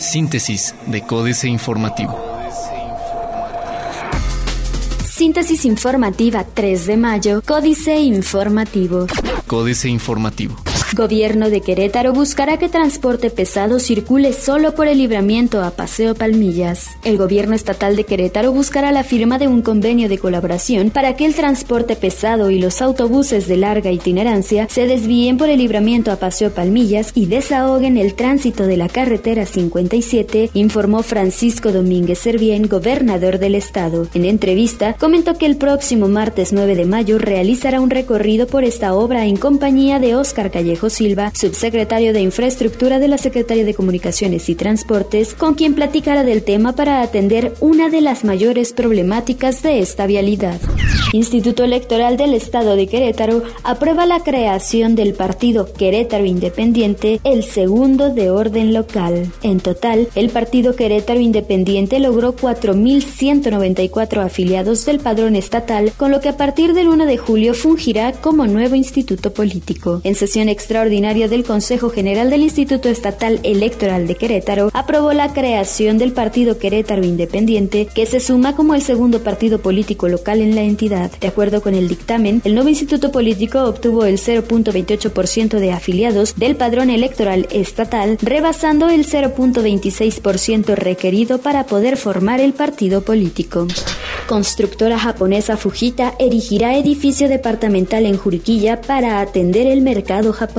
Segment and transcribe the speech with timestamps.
[0.00, 2.16] Síntesis de Códice Informativo.
[5.04, 9.06] Síntesis informativa 3 de mayo, Códice Informativo.
[9.46, 10.67] Códice Informativo.
[10.94, 16.96] Gobierno de Querétaro buscará que transporte pesado circule solo por el libramiento a Paseo Palmillas.
[17.04, 21.26] El gobierno estatal de Querétaro buscará la firma de un convenio de colaboración para que
[21.26, 26.16] el transporte pesado y los autobuses de larga itinerancia se desvíen por el libramiento a
[26.16, 33.38] Paseo Palmillas y desahoguen el tránsito de la carretera 57, informó Francisco Domínguez Servién, gobernador
[33.38, 34.08] del estado.
[34.14, 38.94] En entrevista, comentó que el próximo martes 9 de mayo realizará un recorrido por esta
[38.94, 40.50] obra en compañía de Óscar
[40.88, 46.44] Silva, subsecretario de Infraestructura de la Secretaría de Comunicaciones y Transportes, con quien platicará del
[46.44, 50.60] tema para atender una de las mayores problemáticas de esta vialidad.
[51.12, 58.10] Instituto Electoral del Estado de Querétaro aprueba la creación del partido Querétaro Independiente, el segundo
[58.14, 59.32] de orden local.
[59.42, 66.28] En total, el partido Querétaro Independiente logró 4.194 afiliados del padrón estatal, con lo que
[66.28, 70.02] a partir del 1 de julio fungirá como nuevo instituto político.
[70.04, 75.96] En sesión extraordinaria del Consejo General del Instituto Estatal Electoral de Querétaro aprobó la creación
[75.96, 80.60] del Partido Querétaro Independiente, que se suma como el segundo partido político local en la
[80.60, 81.10] entidad.
[81.22, 86.54] De acuerdo con el dictamen, el nuevo instituto político obtuvo el 0.28% de afiliados del
[86.54, 93.66] padrón electoral estatal, rebasando el 0.26% requerido para poder formar el partido político.
[94.26, 100.57] Constructora japonesa Fujita erigirá edificio departamental en Juriquilla para atender el mercado japonés.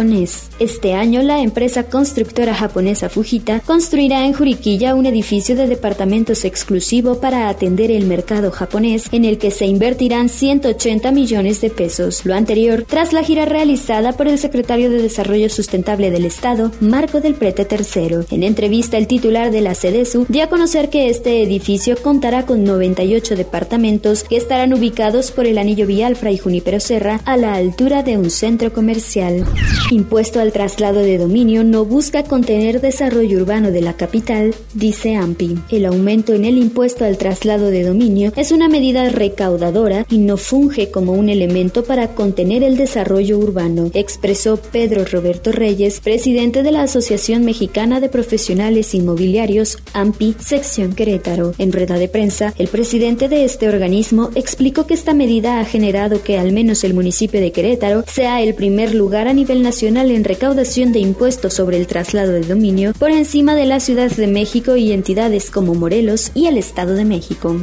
[0.60, 7.20] Este año, la empresa constructora japonesa Fujita construirá en Juriquilla un edificio de departamentos exclusivo
[7.20, 12.26] para atender el mercado japonés, en el que se invertirán 180 millones de pesos.
[12.26, 17.20] Lo anterior, tras la gira realizada por el secretario de Desarrollo Sustentable del Estado, Marco
[17.20, 18.20] del Prete III.
[18.32, 22.64] En entrevista, el titular de la CEDESU dio a conocer que este edificio contará con
[22.64, 28.02] 98 departamentos que estarán ubicados por el anillo vial Fray Junipero Serra a la altura
[28.02, 29.44] de un centro comercial.
[29.92, 35.58] Impuesto al traslado de dominio no busca contener desarrollo urbano de la capital, dice AMPI.
[35.72, 40.38] El aumento en el impuesto al traslado de dominio es una medida recaudadora y no
[40.38, 46.72] funge como un elemento para contener el desarrollo urbano, expresó Pedro Roberto Reyes, presidente de
[46.72, 51.54] la Asociación Mexicana de Profesionales Inmobiliarios, AMPI, sección Querétaro.
[51.58, 56.22] En rueda de prensa, el presidente de este organismo explicó que esta medida ha generado
[56.22, 60.24] que al menos el municipio de Querétaro sea el primer lugar a nivel nacional en
[60.26, 64.76] recaudación de impuestos sobre el traslado de dominio por encima de la Ciudad de México
[64.76, 67.56] y entidades como Morelos y el Estado de México.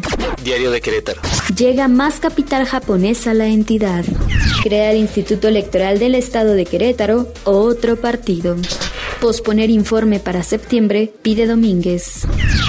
[0.43, 1.21] Diario de Querétaro.
[1.57, 4.05] Llega más capital japonés a la entidad.
[4.63, 8.57] Crea el Instituto Electoral del Estado de Querétaro, otro partido.
[9.21, 12.23] Posponer informe para septiembre, pide Domínguez.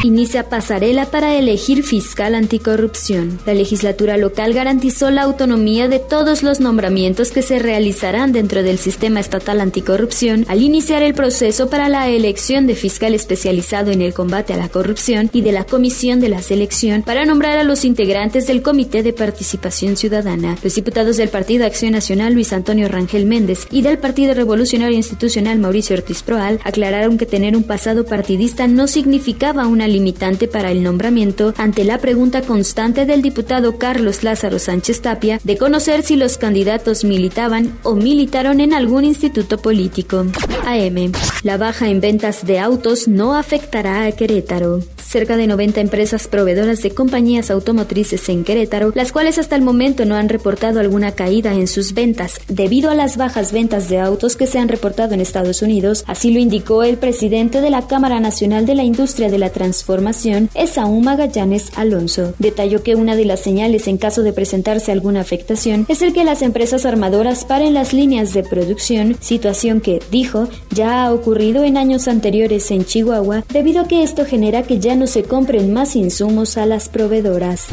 [0.03, 3.39] Inicia pasarela para elegir fiscal anticorrupción.
[3.47, 8.77] La legislatura local garantizó la autonomía de todos los nombramientos que se realizarán dentro del
[8.77, 14.13] sistema estatal anticorrupción al iniciar el proceso para la elección de fiscal especializado en el
[14.13, 17.83] combate a la corrupción y de la comisión de la selección para nombrar a los
[17.83, 20.57] integrantes del Comité de Participación Ciudadana.
[20.63, 25.57] Los diputados del Partido Acción Nacional Luis Antonio Rangel Méndez y del Partido Revolucionario Institucional
[25.57, 30.83] Mauricio Ortiz Pro aclararon que tener un pasado partidista no significaba una limitante para el
[30.83, 36.37] nombramiento ante la pregunta constante del diputado Carlos Lázaro Sánchez Tapia de conocer si los
[36.37, 40.25] candidatos militaban o militaron en algún instituto político.
[40.65, 41.11] AM.
[41.43, 46.81] La baja en ventas de autos no afectará a Querétaro cerca de 90 empresas proveedoras
[46.81, 51.53] de compañías automotrices en Querétaro, las cuales hasta el momento no han reportado alguna caída
[51.53, 55.21] en sus ventas debido a las bajas ventas de autos que se han reportado en
[55.21, 56.03] Estados Unidos.
[56.07, 60.49] Así lo indicó el presidente de la Cámara Nacional de la Industria de la Transformación,
[60.55, 62.33] Esaú Magallanes Alonso.
[62.39, 66.23] Detalló que una de las señales en caso de presentarse alguna afectación es el que
[66.23, 71.77] las empresas armadoras paren las líneas de producción, situación que, dijo, ya ha ocurrido en
[71.77, 75.95] años anteriores en Chihuahua, debido a que esto genera que ya no se compren más
[75.95, 77.67] insumos a las proveedoras.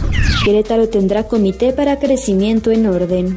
[0.44, 3.34] Querétaro tendrá comité para crecimiento en orden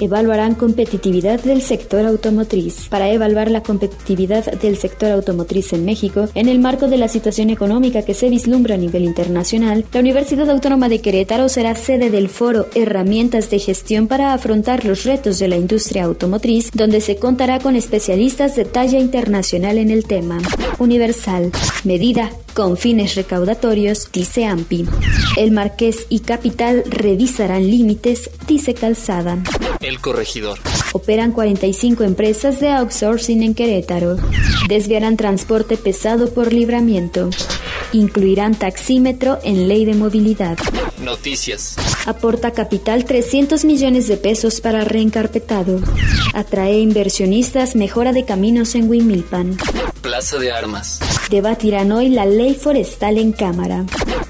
[0.00, 2.88] evaluarán competitividad del sector automotriz.
[2.88, 7.50] Para evaluar la competitividad del sector automotriz en México, en el marco de la situación
[7.50, 12.28] económica que se vislumbra a nivel internacional, la Universidad Autónoma de Querétaro será sede del
[12.28, 17.58] foro Herramientas de Gestión para afrontar los retos de la industria automotriz, donde se contará
[17.58, 20.38] con especialistas de talla internacional en el tema.
[20.78, 21.50] Universal.
[21.84, 24.86] Medida con fines recaudatorios, dice AMPI.
[25.36, 29.38] El Marqués y Capital revisarán límites, dice Calzada.
[29.80, 30.58] El corregidor.
[30.92, 34.16] Operan 45 empresas de outsourcing en Querétaro.
[34.68, 37.30] Desviarán transporte pesado por libramiento.
[37.92, 40.58] Incluirán taxímetro en ley de movilidad.
[40.98, 41.76] Noticias.
[42.06, 45.80] Aporta capital 300 millones de pesos para reencarpetado.
[46.34, 49.56] Atrae inversionistas, mejora de caminos en Huimilpan.
[50.00, 51.00] Plaza de Armas.
[51.30, 53.84] Debatirán hoy la ley forestal en Cámara.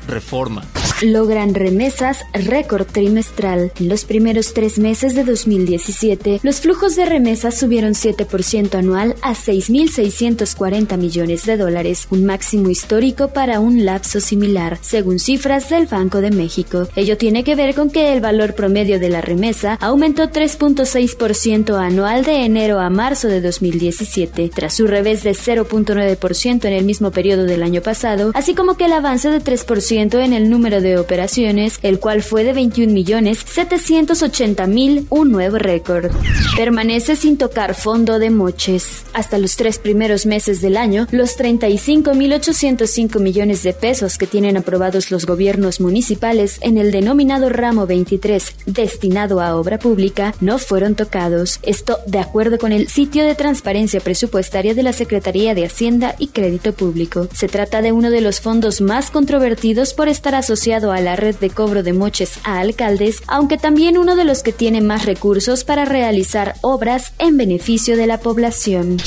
[0.07, 0.63] Reforma
[1.03, 3.73] logran remesas récord trimestral.
[3.79, 9.33] En los primeros tres meses de 2017, los flujos de remesas subieron 7% anual a
[9.33, 16.21] 6.640 millones de dólares, un máximo histórico para un lapso similar, según cifras del Banco
[16.21, 16.89] de México.
[16.97, 22.25] Ello tiene que ver con que el valor promedio de la remesa aumentó 3.6% anual
[22.25, 27.45] de enero a marzo de 2017, tras su revés de 0.9% en el mismo periodo
[27.45, 30.99] del año pasado, así como que el avance de 3% en el número de de
[30.99, 36.11] operaciones, el cual fue de 21 millones 780 mil, un nuevo récord.
[36.57, 39.05] Permanece sin tocar fondo de moches.
[39.13, 45.11] Hasta los tres primeros meses del año, los 35.805 millones de pesos que tienen aprobados
[45.11, 51.59] los gobiernos municipales en el denominado ramo 23 destinado a obra pública no fueron tocados.
[51.63, 56.29] Esto de acuerdo con el sitio de transparencia presupuestaria de la Secretaría de Hacienda y
[56.29, 57.29] Crédito Público.
[57.33, 61.35] Se trata de uno de los fondos más controvertidos por estar asociado a la red
[61.37, 65.65] de cobro de moches a alcaldes, aunque también uno de los que tiene más recursos
[65.65, 68.99] para realizar obras en beneficio de la población.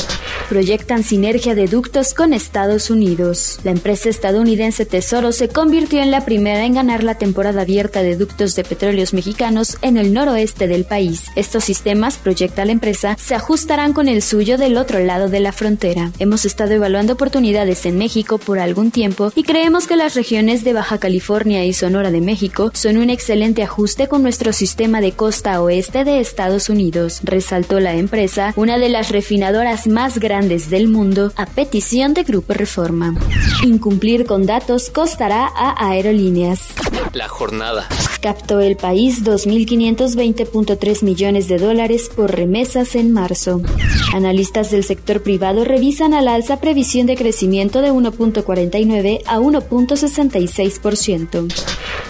[0.50, 3.60] Proyectan sinergia de ductos con Estados Unidos.
[3.64, 8.16] La empresa estadounidense Tesoro se convirtió en la primera en ganar la temporada abierta de
[8.16, 11.26] ductos de petróleos mexicanos en el noroeste del país.
[11.36, 15.52] Estos sistemas, proyecta la empresa, se ajustarán con el suyo del otro lado de la
[15.52, 16.12] frontera.
[16.18, 20.74] Hemos estado evaluando oportunidades en México por algún tiempo y creemos que las regiones de
[20.74, 25.62] Baja California y Sonora de México son un excelente ajuste con nuestro sistema de costa
[25.62, 31.32] oeste de Estados Unidos, resaltó la empresa, una de las refinadoras más grandes del mundo,
[31.36, 33.16] a petición de Grupo Reforma.
[33.64, 36.70] Incumplir con datos costará a aerolíneas.
[37.14, 37.88] La jornada.
[38.22, 43.62] Captó el país 2.520.3 millones de dólares por remesas en marzo.
[44.14, 51.48] Analistas del sector privado revisan al alza previsión de crecimiento de 1.49 a 1.66%.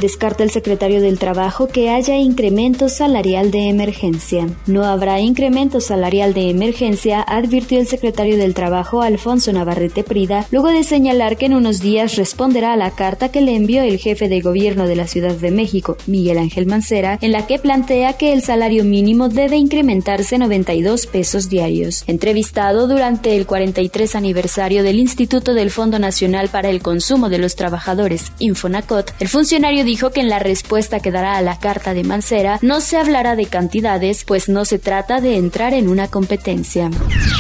[0.02, 4.48] Descarta el secretario del Trabajo que haya incremento salarial de emergencia.
[4.66, 10.70] No habrá incremento salarial de emergencia, advirtió el secretario del Trabajo Alfonso Navarrete Prida, luego
[10.70, 14.30] de señalar que en unos días responderá a la carta que le envió el jefe
[14.30, 18.34] de gobierno de la Ciudad de México, Miguel Ángel Mancera, en la que plantea que
[18.34, 22.04] el salario mínimo debe incrementarse 92 pesos diarios.
[22.08, 27.56] Entrevistado durante el 43 aniversario del Instituto del Fondo Nacional para el Consumo de los
[27.56, 32.04] Trabajadores, Infonacot, el funcionario dijo que en la respuesta que dará a la carta de
[32.04, 36.90] Mancera no se hablará de cantidades, pues no se trata de entrar en una competencia.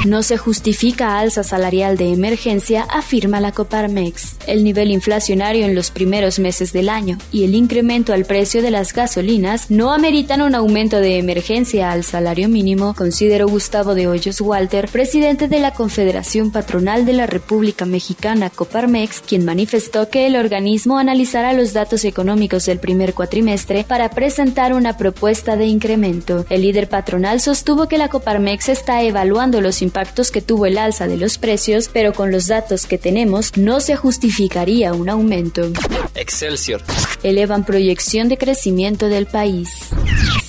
[0.05, 4.37] No se justifica alza salarial de emergencia, afirma la Coparmex.
[4.47, 8.71] El nivel inflacionario en los primeros meses del año y el incremento al precio de
[8.71, 14.39] las gasolinas no ameritan un aumento de emergencia al salario mínimo, consideró Gustavo de Hoyos
[14.39, 20.35] Walter, presidente de la Confederación Patronal de la República Mexicana Coparmex, quien manifestó que el
[20.35, 26.45] organismo analizará los datos económicos del primer cuatrimestre para presentar una propuesta de incremento.
[26.49, 31.07] El líder patronal sostuvo que la Coparmex está evaluando los impactos que tuvo el alza
[31.07, 35.71] de los precios, pero con los datos que tenemos no se justificaría un aumento.
[36.13, 36.81] Excelsior.
[37.23, 39.69] Elevan proyección de crecimiento del país.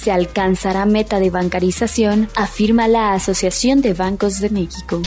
[0.00, 5.02] Se alcanzará meta de bancarización, afirma la Asociación de Bancos de México.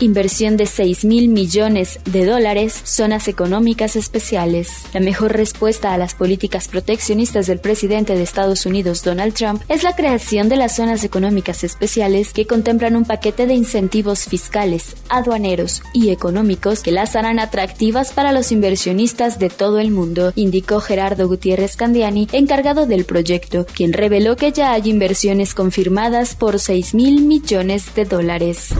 [0.00, 4.82] Inversión de 6 mil millones de dólares, zonas económicas especiales.
[4.92, 9.82] La mejor respuesta a las políticas proteccionistas del presidente de Estados Unidos, Donald Trump, es
[9.82, 15.82] la creación de las zonas económicas especiales que contemplan un paquete de incentivos fiscales, aduaneros
[15.94, 21.26] y económicos que las harán atractivas para los inversionistas de todo el mundo, indicó Gerardo
[21.26, 27.22] Gutiérrez Candiani, encargado del proyecto, quien reveló que ya hay inversiones confirmadas por 6 mil
[27.22, 28.70] millones de dólares.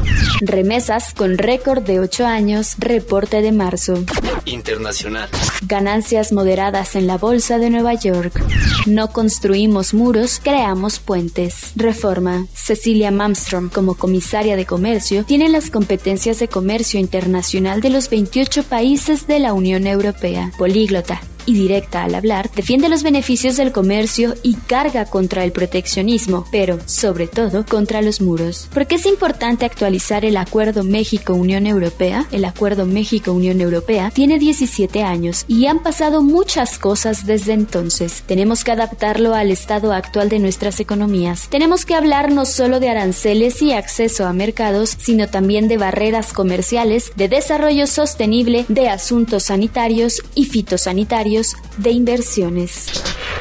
[0.40, 4.02] Remesas con récord de 8 años, reporte de marzo.
[4.44, 5.28] Internacional.
[5.66, 8.42] Ganancias moderadas en la Bolsa de Nueva York.
[8.86, 11.72] No construimos muros, creamos puentes.
[11.76, 12.46] Reforma.
[12.54, 18.64] Cecilia Malmström, como comisaria de comercio, tiene las competencias de comercio internacional de los 28
[18.64, 20.50] países de la Unión Europea.
[20.58, 26.44] Políglota y directa al hablar, defiende los beneficios del comercio y carga contra el proteccionismo,
[26.50, 28.68] pero, sobre todo, contra los muros.
[28.72, 32.26] ¿Por qué es importante actualizar el Acuerdo México-Unión Europea?
[32.32, 38.22] El Acuerdo México-Unión Europea tiene 17 años y han pasado muchas cosas desde entonces.
[38.26, 41.48] Tenemos que adaptarlo al estado actual de nuestras economías.
[41.48, 46.32] Tenemos que hablar no solo de aranceles y acceso a mercados, sino también de barreras
[46.32, 51.35] comerciales, de desarrollo sostenible, de asuntos sanitarios y fitosanitarios,
[51.78, 52.86] de inversiones.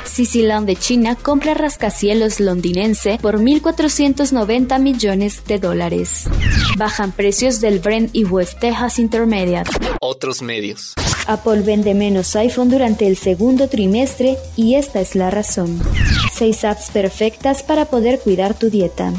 [0.05, 6.25] Ciciland de China compra rascacielos londinense por 1.490 millones de dólares.
[6.77, 9.71] Bajan precios del Brent y West Texas Intermediate.
[10.01, 10.93] Otros medios.
[11.27, 15.81] Apple vende menos iPhone durante el segundo trimestre y esta es la razón.
[16.33, 19.11] 6 apps perfectas para poder cuidar tu dieta.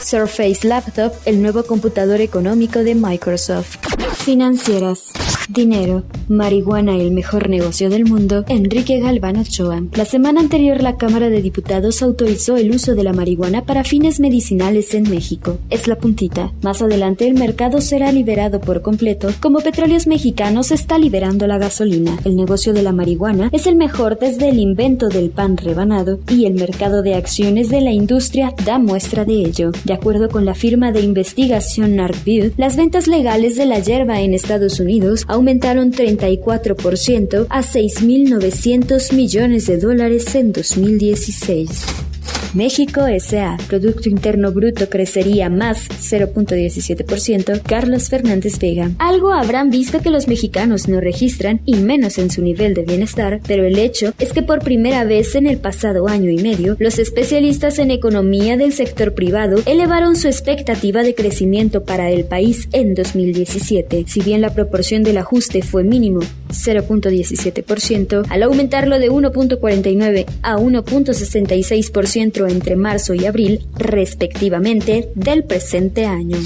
[0.00, 3.76] Surface Laptop, el nuevo computador económico de Microsoft.
[4.24, 5.12] Financieras.
[5.48, 9.82] Dinero, marihuana el mejor negocio del mundo, Enrique Galván Ochoa.
[9.94, 14.20] La semana anterior la Cámara de Diputados autorizó el uso de la marihuana para fines
[14.20, 15.58] medicinales en México.
[15.70, 16.52] Es la puntita.
[16.60, 22.18] Más adelante el mercado será liberado por completo, como Petróleos Mexicanos está liberando la gasolina.
[22.26, 26.44] El negocio de la marihuana es el mejor desde el invento del pan rebanado y
[26.44, 29.72] el mercado de acciones de la industria da muestra de ello.
[29.84, 34.34] De acuerdo con la firma de investigación NARCView, las ventas legales de la hierba en
[34.34, 42.07] Estados Unidos aumentaron 34% a 6.900 millones de dólares en 2016.
[42.54, 43.58] México S.A.
[43.68, 47.62] Producto Interno Bruto crecería más 0.17%.
[47.62, 48.90] Carlos Fernández Vega.
[48.98, 53.40] Algo habrán visto que los mexicanos no registran y menos en su nivel de bienestar,
[53.46, 56.98] pero el hecho es que por primera vez en el pasado año y medio, los
[56.98, 62.94] especialistas en economía del sector privado elevaron su expectativa de crecimiento para el país en
[62.94, 64.04] 2017.
[64.06, 72.50] Si bien la proporción del ajuste fue mínimo, 0.17%, al aumentarlo de 1.49 a 1.66%
[72.50, 76.38] entre marzo y abril, respectivamente, del presente año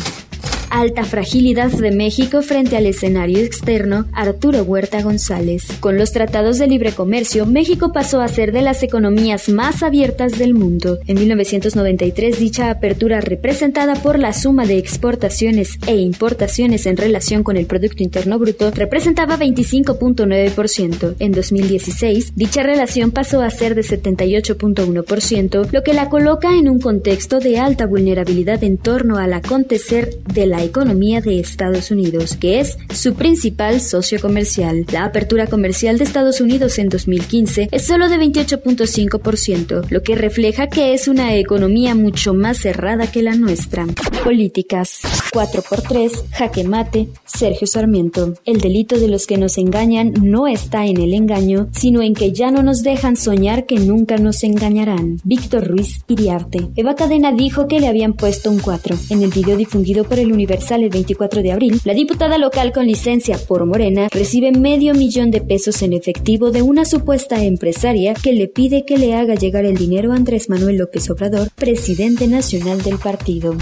[0.72, 5.66] alta fragilidad de México frente al escenario externo, Arturo Huerta González.
[5.80, 10.38] Con los tratados de libre comercio, México pasó a ser de las economías más abiertas
[10.38, 10.98] del mundo.
[11.06, 17.58] En 1993, dicha apertura representada por la suma de exportaciones e importaciones en relación con
[17.58, 21.16] el Producto Interno Bruto representaba 25.9%.
[21.18, 26.80] En 2016, dicha relación pasó a ser de 78.1%, lo que la coloca en un
[26.80, 32.61] contexto de alta vulnerabilidad en torno al acontecer de la economía de Estados Unidos, que
[32.61, 34.87] es su principal socio comercial.
[34.92, 40.69] La apertura comercial de Estados Unidos en 2015 es solo de 28.5%, lo que refleja
[40.69, 43.87] que es una economía mucho más cerrada que la nuestra.
[44.25, 45.00] Políticas.
[45.33, 48.35] 4x3, jaque mate, Sergio Sarmiento.
[48.45, 52.33] El delito de los que nos engañan no está en el engaño, sino en que
[52.33, 55.19] ya no nos dejan soñar que nunca nos engañarán.
[55.25, 56.69] Víctor Ruiz Iriarte.
[56.76, 58.97] Eva Cadena dijo que le habían puesto un 4.
[59.11, 62.87] En el video difundido por el Universal el 24 de abril, la diputada local con
[62.87, 68.32] licencia por Morena recibe medio millón de pesos en efectivo de una supuesta empresaria que
[68.32, 72.82] le pide que le haga llegar el dinero a Andrés Manuel López Obrador, presidente nacional
[72.82, 73.56] del partido.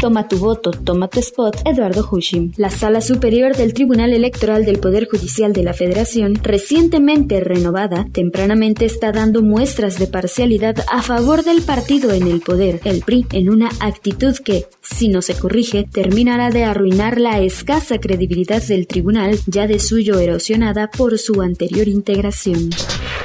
[0.00, 2.52] Toma tu voto, toma tu spot, Eduardo Hushim.
[2.56, 8.84] La Sala Superior del Tribunal Electoral del Poder Judicial de la Federación, recientemente renovada, tempranamente
[8.84, 13.50] está dando muestras de parcialidad a favor del partido en el poder, el PRI, en
[13.50, 19.38] una actitud que, si no se corrige, termina de arruinar la escasa credibilidad del tribunal,
[19.46, 22.70] ya de suyo erosionada por su anterior integración.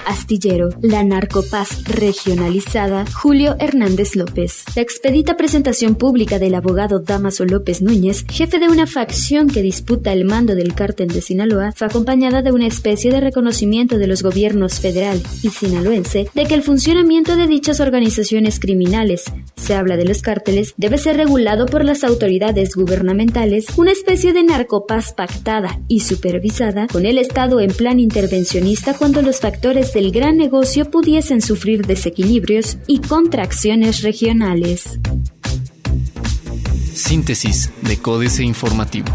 [0.10, 4.64] Astillero, la narcopaz regionalizada, Julio Hernández López.
[4.76, 10.12] La expedita presentación pública del abogado Damaso López Núñez, jefe de una facción que disputa
[10.12, 14.24] el mando del cártel de Sinaloa, fue acompañada de una especie de reconocimiento de los
[14.24, 19.26] gobiernos federal y sinaloense de que el funcionamiento de dichas organizaciones criminales,
[19.58, 24.42] se habla de los cárteles, debe ser regulado por las autoridades gubernamentales una especie de
[24.42, 30.38] narcopaz pactada y supervisada con el Estado en plan intervencionista cuando los factores del gran
[30.38, 34.98] negocio pudiesen sufrir desequilibrios y contracciones regionales.
[36.94, 39.10] Síntesis de Códice Informativo.